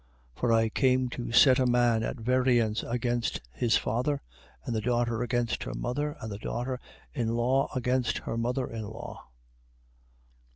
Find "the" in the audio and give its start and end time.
4.75-4.81, 6.31-6.39